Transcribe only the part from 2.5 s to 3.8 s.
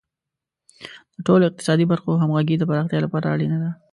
د پراختیا لپاره اړینه ده.